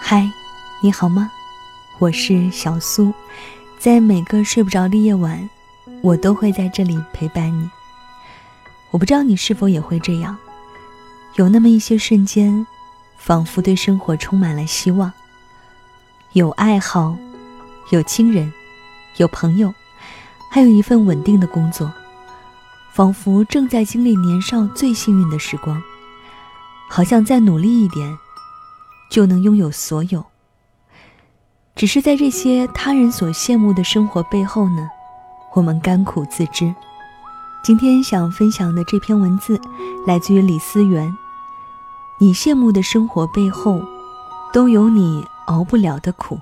[0.00, 0.30] 嗨，
[0.80, 1.28] 你好吗？
[1.98, 3.12] 我是小苏，
[3.76, 5.50] 在每个睡不着的夜晚，
[6.00, 7.68] 我都会在这里陪伴你。
[8.92, 10.36] 我不知道你是否也会这样，
[11.34, 12.64] 有那么一些瞬间，
[13.18, 15.12] 仿佛对生活充满了希望。
[16.32, 17.16] 有爱好，
[17.90, 18.52] 有亲人，
[19.16, 19.74] 有朋友，
[20.52, 21.92] 还有一份稳定的工作，
[22.92, 25.82] 仿佛正在经历年少最幸运的时光，
[26.90, 28.18] 好像再努力一点。
[29.10, 30.24] 就能拥有所有。
[31.74, 34.88] 只是在这些他人所羡慕的生活背后呢，
[35.52, 36.72] 我们甘苦自知。
[37.64, 39.60] 今天想分享的这篇文字，
[40.06, 41.12] 来自于李思源。
[42.20, 43.82] 你羡慕的生活背后，
[44.52, 46.38] 都有你熬不了的苦。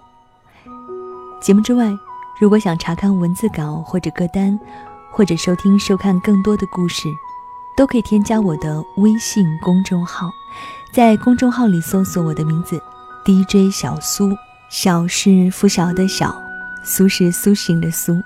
[1.40, 1.90] 节目之外，
[2.38, 4.60] 如果想查看文字稿或者歌单，
[5.10, 7.08] 或者收听收看更多的故事，
[7.78, 10.32] 都可以添加我的微信公众号。
[10.92, 12.82] 在公众号里搜索我的名字
[13.24, 14.36] ，DJ 小苏，
[14.68, 16.34] 小是拂晓的小，
[16.82, 18.20] 苏是苏醒的苏。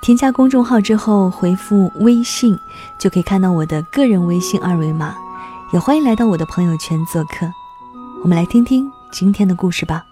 [0.00, 2.58] 添加公众号之后，回复微信
[2.98, 5.14] 就可以看到我的个人微信二维码。
[5.74, 7.46] 也欢迎来到我的朋友圈做客。
[8.22, 10.02] 我们来听听今天的故事吧。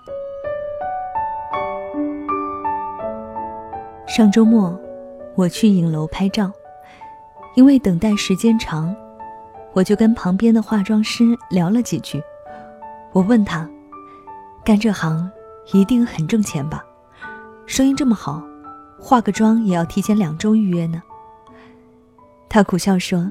[4.07, 4.79] 上周末，
[5.35, 6.53] 我去影楼拍照，
[7.59, 8.95] 因为等待时间长。
[9.73, 12.23] 我就跟旁边的化妆师聊了几句，
[13.13, 13.69] 我问他，
[14.65, 15.29] 干这行
[15.73, 16.85] 一定很挣钱吧？
[17.67, 18.41] 生意这么好，
[18.97, 21.03] 化个妆也要提前两周预约呢。
[22.49, 23.29] 他苦笑说，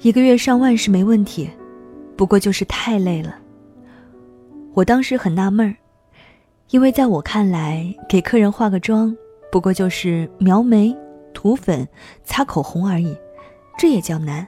[0.00, 1.48] 一个月上万是没问题，
[2.16, 3.36] 不过就是太累了。
[4.74, 5.76] 我当时很纳闷儿，
[6.70, 9.16] 因为在我看来，给客人化个妆，
[9.52, 10.94] 不过就是描眉、
[11.32, 11.86] 涂粉、
[12.24, 13.16] 擦口红而已，
[13.78, 14.46] 这也叫难？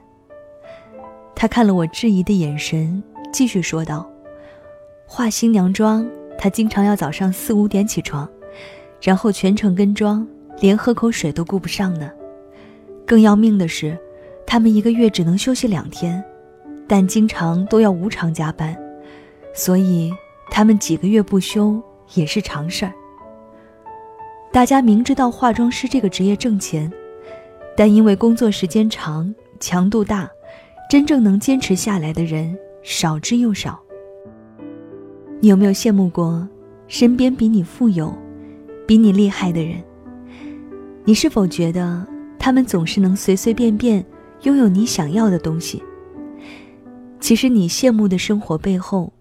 [1.34, 4.09] 他看了我质疑的眼神，继续说道
[5.07, 8.29] ：“化新娘妆，他经常要早上四五点起床，
[9.01, 10.27] 然后全程跟妆，
[10.61, 12.11] 连喝口水都顾不上呢。
[13.07, 13.97] 更要命的是，
[14.47, 16.25] 他们一个月只能休息两天，
[16.86, 18.77] 但经常都要无偿加班，
[19.55, 20.13] 所以
[20.51, 21.81] 他们几个月不休
[22.14, 22.92] 也是常事儿。
[24.51, 26.91] 大家明知道化妆师这个职业挣钱，
[27.78, 30.28] 但因为工作时间长、强度大。”
[30.90, 33.78] 真正能坚持下来的人少之又少。
[35.39, 36.48] 你有没有羡慕过
[36.86, 38.11] 身边比你富有、
[38.86, 39.84] 比你厉害的人？
[41.05, 42.06] 你是否觉得
[42.39, 44.02] 他们总是能随随便便
[44.45, 45.83] 拥有你想要的东西？
[47.20, 49.12] 其实你羡慕的生活背后，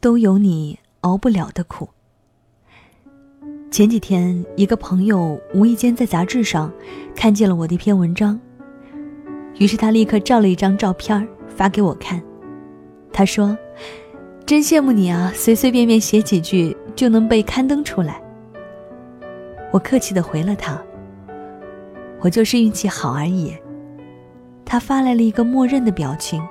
[0.00, 1.90] 都有你熬不了的苦。
[3.70, 6.72] 前几天，一个朋友无意间在杂志上
[7.14, 8.38] 看见了我的一篇文章。
[9.58, 12.20] 于是他立刻照了一张照片发给我看，
[13.12, 13.56] 他说
[14.46, 18.20] ：“真羡慕你啊，随随便便写几句就能被刊登出来。”
[19.70, 20.80] 我客气的回了他
[22.20, 23.54] ：“我就是运气好而已。”
[24.64, 26.42] 他发来了一个默认的表情。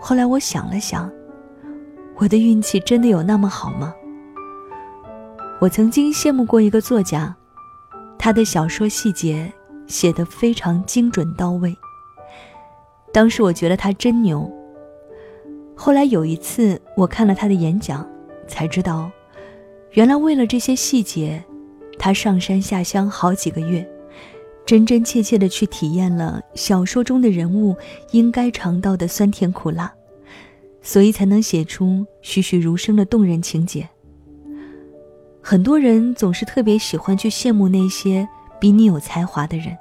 [0.00, 1.10] 后来我想了想，
[2.16, 3.94] 我的运气真的有那么好吗？
[5.62, 7.36] 我曾经羡慕过一个作家，
[8.18, 9.50] 他的小说细节。
[9.88, 11.76] 写得非常精准到位。
[13.12, 14.50] 当时我觉得他真牛。
[15.76, 18.08] 后来有一次我看了他的演讲，
[18.48, 19.10] 才知道，
[19.90, 21.44] 原来为了这些细节，
[21.98, 23.86] 他上山下乡好几个月，
[24.64, 27.76] 真真切切的去体验了小说中的人物
[28.12, 29.92] 应该尝到的酸甜苦辣，
[30.80, 33.86] 所以才能写出栩栩如生的动人情节。
[35.44, 38.26] 很多人总是特别喜欢去羡慕那些
[38.60, 39.76] 比你有才华的人。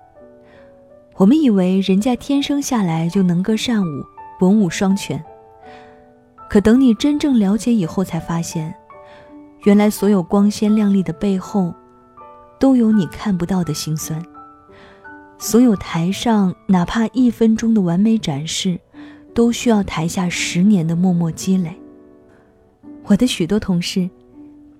[1.17, 4.03] 我们以为人家天生下来就能歌善舞，
[4.39, 5.23] 文武双全。
[6.49, 8.73] 可等你真正了解以后，才发现，
[9.63, 11.71] 原来所有光鲜亮丽的背后，
[12.59, 14.21] 都有你看不到的辛酸。
[15.37, 18.79] 所有台上哪怕一分钟的完美展示，
[19.35, 21.79] 都需要台下十年的默默积累。
[23.03, 24.09] 我的许多同事，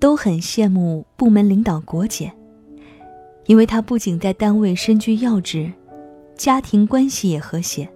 [0.02, 2.34] 都很羡慕部门领导国姐，
[3.46, 5.72] 因为她不仅在单位身居要职。
[6.36, 7.88] 家庭关系也和谐。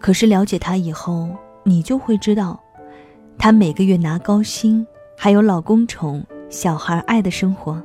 [0.00, 1.28] 可是了解他以后，
[1.62, 2.60] 你就会知道，
[3.38, 4.84] 他每个月拿高薪，
[5.16, 6.20] 还有老公宠、
[6.50, 7.80] 小孩爱的生活，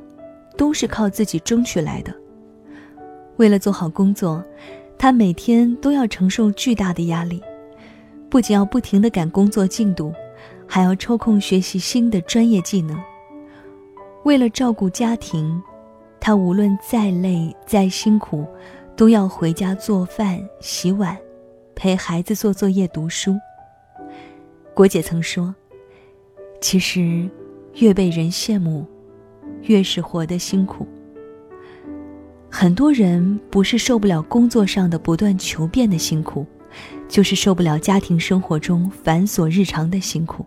[0.56, 2.12] 都是靠自己争取来的。
[3.36, 4.42] 为了做好工作，
[4.98, 7.40] 他每天都要承受巨大的压力，
[8.28, 10.12] 不仅要不停地赶工作进度，
[10.68, 12.96] 还要抽空学习新的专业技能。
[14.24, 15.60] 为了照顾家庭，
[16.20, 18.46] 他无论再累再辛苦。
[18.96, 21.16] 都要回家做饭、洗碗，
[21.76, 23.38] 陪孩子做作业、读书。
[24.74, 25.54] 郭姐曾说
[26.60, 27.30] ：“其实，
[27.74, 28.84] 越被人羡慕，
[29.62, 30.84] 越是活得辛苦。
[32.50, 36.44] 很多人不是受不了工作上的不断求变的辛苦，
[37.08, 40.44] 就是受不了家庭生活中繁琐日常的辛苦。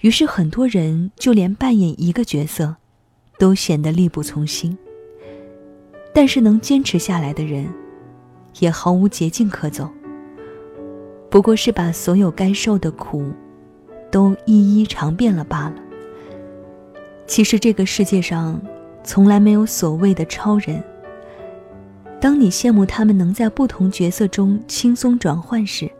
[0.00, 2.76] 于是，很多人就连扮演一个角色，
[3.38, 4.76] 都显得力不从心。
[6.14, 7.68] 但是，能坚持下来的人，
[8.60, 9.88] 也毫无捷径可走。”
[11.30, 13.30] 不过是把所有该受的苦，
[14.10, 15.74] 都一一尝遍了罢了。
[17.26, 18.58] 其实这个世界上，
[19.04, 20.82] 从来没有所谓的超人。
[22.20, 25.90] 当你羡慕他们能在不同角色中轻松转换时，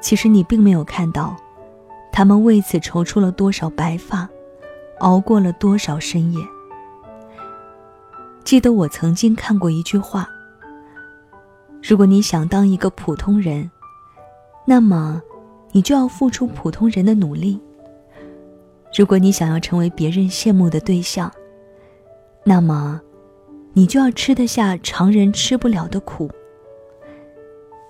[0.00, 1.36] 其实你并没有看到，
[2.16, 4.28] 他们为此愁出了多少白发，
[5.00, 6.38] 熬过了多少深夜。
[8.44, 10.28] 记得我曾经看过一句话：
[11.82, 13.68] 如果你想当一个普通人，
[14.64, 15.20] 那么，
[15.72, 17.60] 你就要付出普通人的努力。
[18.96, 21.28] 如果你想要成为别人羡慕的对象，
[22.44, 23.00] 那么，
[23.72, 26.30] 你就要吃得下常人吃不了的苦。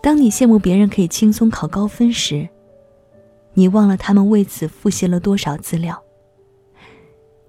[0.03, 2.49] 当你羡慕别人可以轻松考高分时，
[3.55, 5.95] 你忘了他们为此复习了多少资料；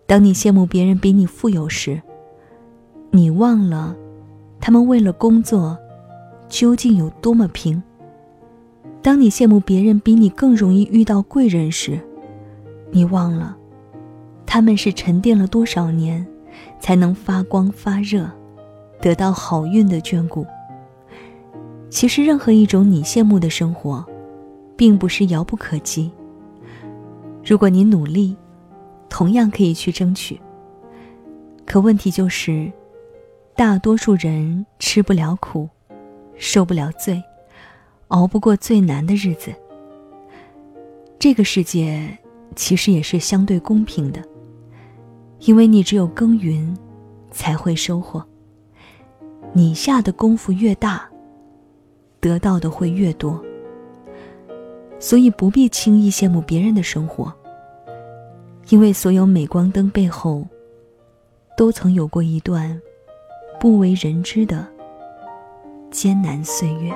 [0.06, 2.02] 当你羡慕别人比你富有时，
[3.12, 3.96] 你忘了
[4.62, 5.78] 他们为了工作
[6.48, 7.82] 究竟有多么拼。
[9.02, 12.00] 当你羡慕别人比你更容易遇到贵人时，
[12.92, 13.56] 你忘了，
[14.46, 16.26] 他们是沉淀了多少年，
[16.80, 18.30] 才能发光发热，
[19.02, 20.46] 得到好运的眷顾。
[21.90, 24.06] 其实，任何一种你羡慕的生活，
[24.76, 26.12] 并不是遥不可及。
[27.44, 28.36] 如果你努力，
[29.10, 30.40] 同样可以去争取。
[31.66, 32.72] 可问题就是，
[33.56, 35.70] 大多数人吃不了苦，
[36.36, 37.22] 受不了罪。
[38.10, 39.54] 熬不过最难的日子。
[41.18, 42.18] 这个世界
[42.56, 44.22] 其实也是相对公平的，
[45.40, 46.76] 因为你只有耕耘，
[47.32, 48.24] 才会收获。
[49.54, 51.08] 你下的功夫越大，
[52.20, 53.44] 得到的会越多。
[55.06, 57.32] 所以不必轻易羡慕别人的生活，
[58.70, 60.44] 因为所有镁光灯背后，
[61.56, 62.82] 都曾有过一段
[63.60, 64.66] 不为人知的
[65.92, 66.92] 艰难岁月。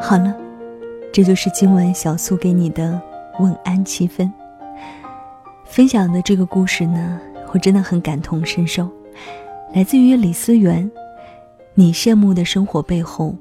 [0.00, 0.32] 好了，
[1.12, 3.02] 这就是今晚小苏给你的
[3.40, 4.32] 问安七分。
[5.64, 7.20] 分享的这个故事呢，
[7.52, 8.88] 我真的很感同身受，
[9.74, 10.90] 来自于李思源。
[11.74, 13.36] 你羡慕的生活背后，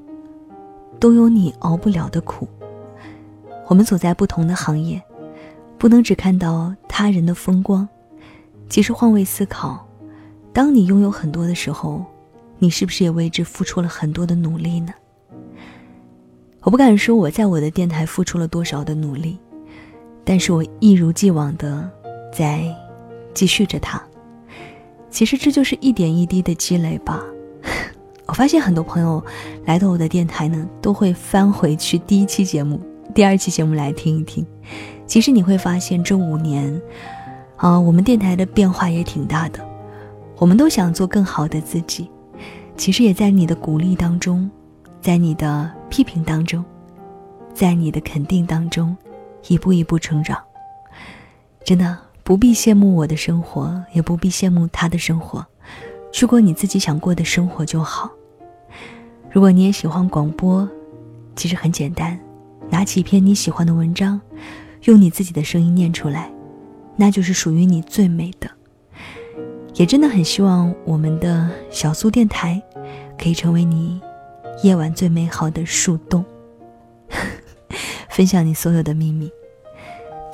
[0.99, 2.45] 都有你熬不了的苦。
[3.67, 5.01] 我们走在不同的行业，
[5.77, 7.87] 不能只看到他人的风光。
[8.67, 9.87] 其实换位思考，
[10.51, 12.03] 当你拥有很多的时候，
[12.59, 14.93] 你是不是也为之付出了很多的努力呢？
[16.61, 19.37] 我不敢说我在我的电台付出了多少的努力，
[20.25, 21.89] 但是我一如既往的
[22.33, 22.65] 在
[23.33, 24.01] 继续着它。
[25.15, 27.23] 其实这就是一点一滴的积累吧。
[28.27, 29.23] 我发现很多朋友
[29.63, 32.81] 来到我的电台呢，都会翻回去第一期节目、
[33.13, 34.45] 第二期节目来听一听。
[35.07, 36.81] 其实你会发现这五年，
[37.55, 39.65] 啊，我们电台的变化也挺大的。
[40.35, 42.11] 我们都想做更好的自己，
[42.75, 44.51] 其实也在你的鼓励当中。
[44.99, 46.65] 在你的批评当中，
[47.53, 48.93] 在你的肯定当中，
[49.47, 50.37] 一步一步成长。
[51.63, 55.45] 真的不必羡慕我的生活，也不必羡慕他的生活，
[56.11, 58.09] 去过你自己想过的生活就好。
[59.29, 60.67] 如果你也喜欢广播，
[61.35, 62.19] 其实很简单，
[62.67, 64.19] 拿起一篇你喜欢的文章，
[64.85, 66.33] 用你自己的声音念出来，
[66.95, 68.49] 那就是属于你最美的。
[69.75, 72.59] 也真的很希望我们的小苏电台，
[73.19, 74.01] 可以成为你。
[74.63, 76.25] 夜晚最美好的树洞，
[78.09, 79.29] 分享你所有的秘密。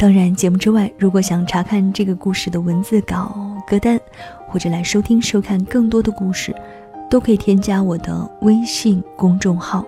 [0.01, 4.01] 当然，节目之外，如果想查看这个故事的文字稿、歌单，
[4.47, 6.55] 或者来收听、收看更多的故事，
[7.07, 9.85] 都可以添加我的微信公众号，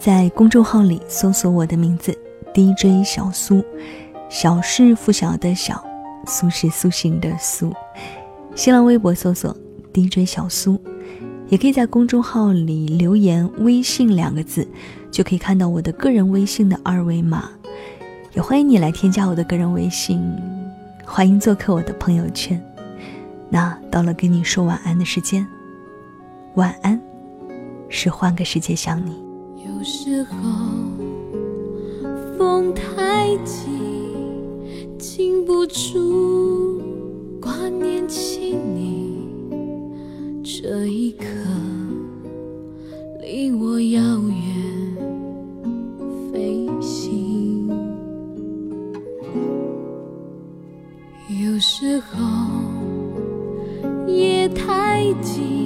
[0.00, 2.12] 在公众号里搜索我的名字
[2.52, 3.64] DJ 小苏，
[4.28, 5.80] 小是拂晓的小，
[6.26, 7.72] 苏是苏醒的苏。
[8.56, 9.56] 新浪微博搜索
[9.94, 10.76] DJ 小苏。
[11.48, 14.66] 也可以在公众号里留言“微信”两个字，
[15.10, 17.50] 就可以看到我的个人微信的二维码。
[18.34, 20.18] 也欢迎你来添加我的个人微信，
[21.04, 22.58] 欢迎做客我的朋友圈。
[23.50, 25.46] 那到了跟你说晚安的时间，
[26.54, 26.98] 晚安，
[27.90, 29.22] 是换个世界想你。
[29.62, 30.38] 有时候
[32.38, 33.68] 风太急，
[34.98, 36.80] 禁不住
[37.38, 39.28] 挂念起你。
[40.42, 41.26] 这一刻
[43.20, 44.11] 离我遥
[51.92, 52.16] 时候
[54.06, 55.61] 夜太急，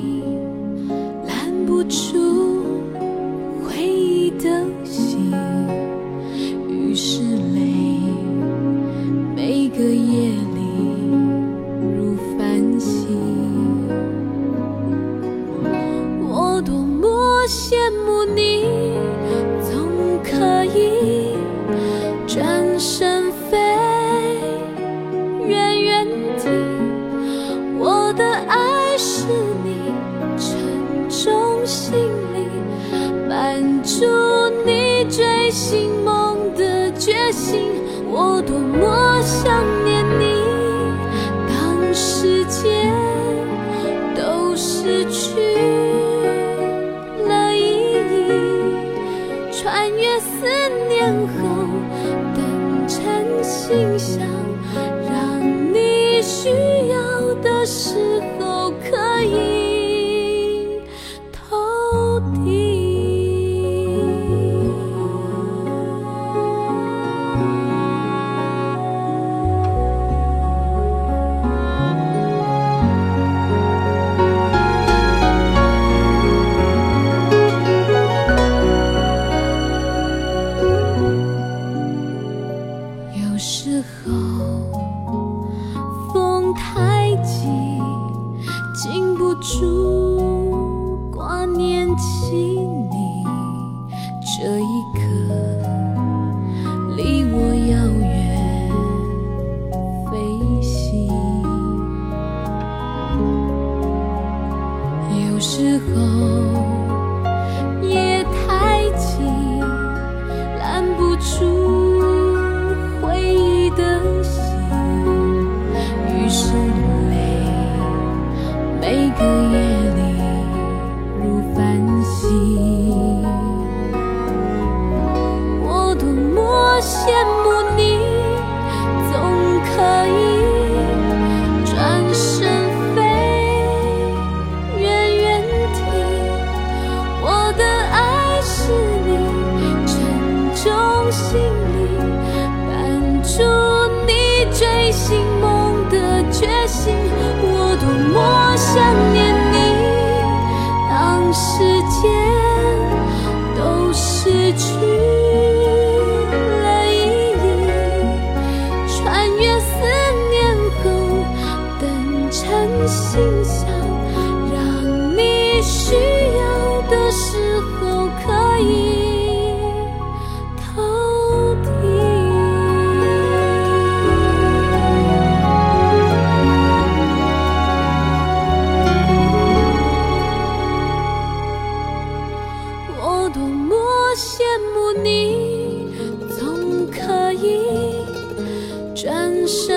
[189.47, 189.76] 是